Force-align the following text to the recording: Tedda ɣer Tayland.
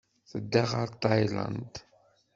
Tedda 0.29 0.63
ɣer 0.71 0.87
Tayland. 1.01 1.73